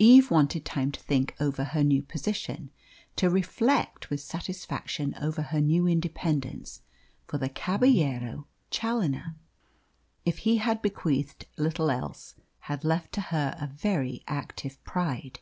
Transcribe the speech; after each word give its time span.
Eve 0.00 0.28
wanted 0.28 0.64
time 0.64 0.90
to 0.90 0.98
think 0.98 1.36
over 1.38 1.62
her 1.62 1.84
new 1.84 2.02
position, 2.02 2.72
to 3.14 3.30
reflect 3.30 4.10
with 4.10 4.20
satisfaction 4.20 5.14
over 5.22 5.40
her 5.40 5.60
new 5.60 5.86
independence, 5.86 6.82
for 7.28 7.38
the 7.38 7.48
Caballero 7.48 8.48
Challoner, 8.72 9.36
if 10.24 10.38
he 10.38 10.56
had 10.56 10.82
bequeathed 10.82 11.46
little 11.56 11.92
else, 11.92 12.34
had 12.58 12.82
left 12.82 13.12
to 13.12 13.20
her 13.20 13.56
a 13.60 13.68
very 13.68 14.24
active 14.26 14.82
pride. 14.82 15.38